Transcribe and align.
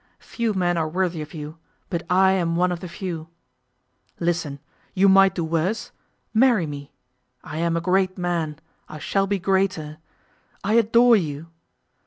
Few 0.17 0.51
men 0.55 0.77
are 0.77 0.89
worthy 0.89 1.21
of 1.21 1.35
you, 1.35 1.59
but 1.91 2.01
I 2.09 2.31
am 2.31 2.55
one 2.55 2.71
of 2.71 2.79
the 2.79 2.87
few. 2.89 3.27
Listen! 4.19 4.59
You 4.95 5.07
might 5.07 5.35
do 5.35 5.43
worse. 5.43 5.91
Marry 6.33 6.65
me. 6.65 6.91
I 7.43 7.57
am 7.59 7.77
a 7.77 7.81
great 7.81 8.17
man; 8.17 8.57
I 8.89 8.97
shall 8.97 9.27
be 9.27 9.37
greater. 9.37 9.99
I 10.63 10.73
adore 10.73 11.17
you. 11.17 11.49